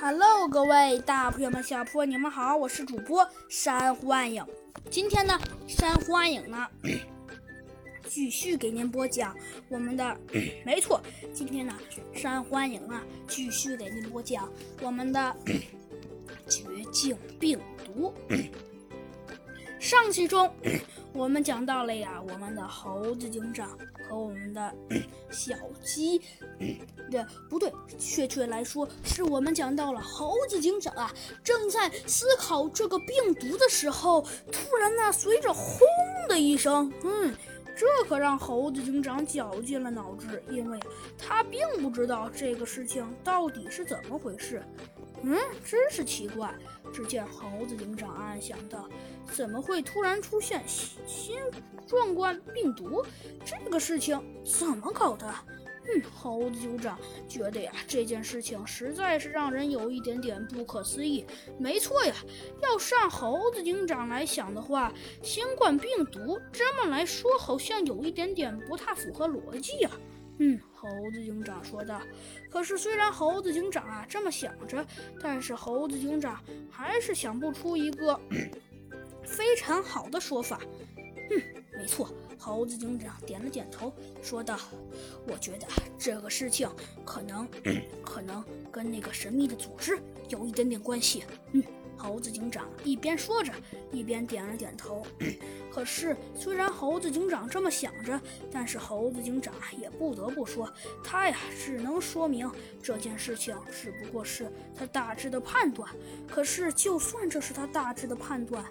[0.00, 4.46] Hello，各位大朋友们、小朋友们，你们好，我是主播山瑚暗影。
[4.88, 5.36] 今天呢，
[5.66, 6.68] 山瑚暗 影呢，
[8.06, 9.34] 继续给您播讲
[9.68, 10.16] 我们的，
[10.64, 11.02] 没错，
[11.34, 11.74] 今天呢，
[12.14, 14.48] 山瑚暗影啊，继续给您播讲
[14.82, 15.36] 我们的
[16.46, 16.62] 绝
[16.92, 18.14] 境病毒。
[19.88, 20.52] 上期中，
[21.14, 23.70] 我们讲到了呀，我们的猴子警长
[24.06, 24.70] 和我们的
[25.30, 26.20] 小鸡，
[27.10, 31.10] 这不对，确切来说，是我们讲到了猴子警长啊，
[31.42, 34.20] 正在思考这个病毒的时候，
[34.52, 35.80] 突然呢，随着轰
[36.28, 37.34] 的一声，嗯。
[37.74, 40.80] 这可让猴子警长绞尽了脑汁，因为
[41.16, 44.60] 他并不知道这个事情到底是怎么回事。
[45.22, 46.52] 嗯，真是奇怪。
[46.92, 48.88] 只见猴子警长暗暗想到：
[49.32, 51.36] 怎么会突然出现新
[51.86, 53.04] 壮观病毒？
[53.44, 55.32] 这个事情怎么搞的？
[55.90, 61.24] 嗯，猴子警长觉得呀，这件事情实在是让人有一点点不可思议。
[61.58, 62.14] 没错呀，
[62.62, 64.92] 要是按猴子警长来想的话，
[65.22, 69.90] 新冠病毒这么来说，好像有一点点不太符合逻辑呀。
[70.38, 72.00] 嗯，猴子警长说道。
[72.50, 74.86] 可是，虽然猴子警长啊这么想着，
[75.20, 78.18] 但是猴子警长还是想不出一个
[79.24, 80.60] 非常好的说法。
[81.30, 81.42] 嗯，
[81.78, 82.08] 没错。
[82.40, 84.56] 猴子警长点了点头，说道
[85.26, 85.66] ：“我觉得
[85.98, 86.70] 这个事情
[87.04, 87.46] 可能，
[88.00, 91.62] 可能跟那个神秘的组织有一点点关系。”嗯，
[91.98, 93.52] 猴子警长一边说着，
[93.90, 95.04] 一边点了点头。
[95.70, 98.18] 可是，虽然猴子警长这么想着，
[98.50, 102.50] 但是猴子警长也不得不说，他呀只能说明
[102.82, 105.88] 这件事情只不过是他大致的判断。
[106.28, 108.64] 可是，就算这是他大致的判断。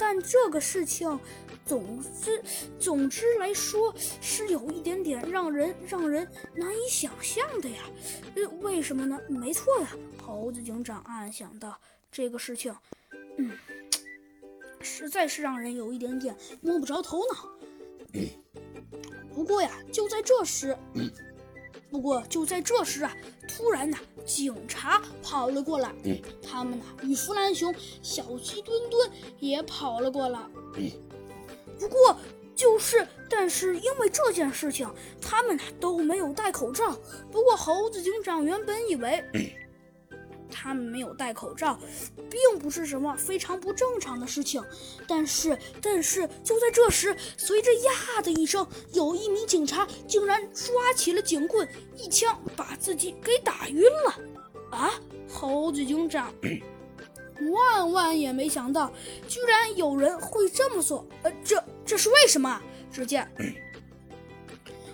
[0.00, 1.18] 但这个事情，
[1.64, 2.40] 总之，
[2.78, 7.82] 总之来说，是有一点点让人让人难以想象的呀。
[8.36, 9.18] 呃，为什么呢？
[9.28, 9.88] 没错呀，
[10.22, 11.76] 猴子警长暗暗想到
[12.10, 12.74] 这个事情，
[13.36, 13.50] 嗯，
[14.80, 17.48] 实在是让人有一点点摸不着头脑。
[19.34, 20.76] 不过呀，就在这时。
[21.90, 23.16] 不过就在这时啊，
[23.48, 23.96] 突然呢，
[24.26, 25.94] 警察跑了过来。
[26.42, 30.40] 他们呢，与弗兰熊、小鸡墩墩也跑了过来。
[31.78, 32.18] 不过
[32.54, 34.86] 就是，但是因为这件事情，
[35.20, 36.98] 他们呢都没有戴口罩。
[37.30, 39.24] 不过猴子警长原本以为。
[40.60, 41.78] 他们没有戴口罩，
[42.28, 44.60] 并不是什么非常不正常的事情。
[45.06, 54.76] 但是，但是就在这时，随着“呀”的一声，有一名警察竟然抓起了警棍，一枪把自己给打晕了。
[54.76, 54.90] 啊！
[55.30, 56.34] 猴子警长
[57.52, 58.92] 万万也没想到，
[59.28, 61.06] 居然有人会这么做。
[61.22, 62.60] 呃，这这是为什么？
[62.90, 63.30] 只见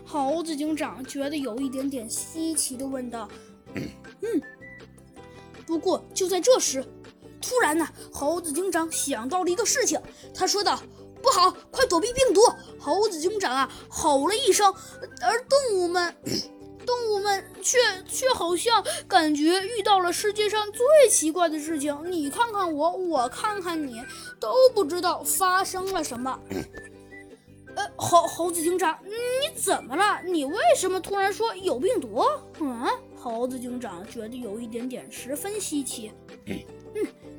[0.04, 3.26] 猴子警长觉得有一点点稀奇的问道
[3.74, 4.42] ：“嗯。”
[5.74, 6.84] 不过就在这时，
[7.42, 10.00] 突然呢，猴子警长想到了一个事情。
[10.32, 10.80] 他说道
[11.20, 12.40] ：“不好，快躲避病毒！”
[12.78, 14.72] 猴子警长啊吼了一声，
[15.20, 16.16] 而动物们，
[16.86, 17.76] 动物们却
[18.08, 21.98] 却好像感觉遇到了世界上最奇怪的事情。
[22.04, 24.00] 你看看我，我看看你，
[24.38, 26.38] 都不知道发生了什么。
[27.74, 30.22] 呃，猴猴子警长，你怎么了？
[30.24, 32.22] 你为什么突然说有病毒？
[32.60, 32.86] 嗯？
[33.24, 36.12] 猴子警长觉得有一点点十分稀奇。
[36.44, 36.58] 嗯，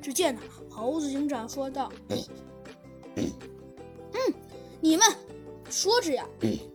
[0.02, 1.94] 只见呢，猴子警长说道
[3.16, 3.32] ：“嗯，
[4.82, 5.06] 你们
[5.70, 6.28] 说着呀。”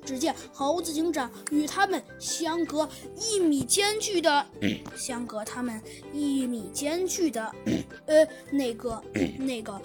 [0.07, 4.47] 只见猴子警长与他们相隔一米间距的，
[4.95, 5.83] 相隔他们
[6.13, 7.53] 一米间距的，
[8.07, 9.03] 呃，那个，
[9.41, 9.83] 那个，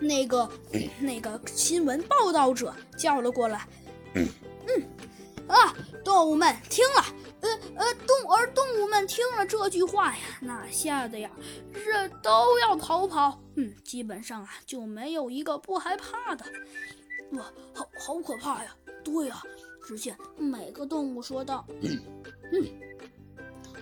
[0.00, 0.50] 那个，
[0.98, 3.68] 那个新闻报道者叫了过来。
[4.14, 4.28] 嗯，
[5.46, 7.04] 啊，动物们听了。
[7.76, 11.30] 呃，动而动物们听了这句话呀，那吓得呀，
[11.72, 13.40] 这都要逃跑。
[13.56, 16.44] 嗯，基本上啊，就没有一个不害怕的。
[17.32, 18.74] 哇，好好可怕呀！
[19.02, 19.42] 对呀，
[19.86, 22.66] 只见每个动物说道：“嗯，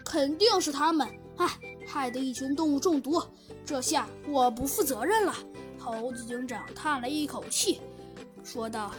[0.04, 1.06] 肯定是他们，
[1.36, 1.46] 哎，
[1.86, 3.22] 害得一群动物中毒。
[3.64, 5.34] 这下我不负责任了。”
[5.78, 7.80] 猴子警长叹了一口气，
[8.44, 8.92] 说道：“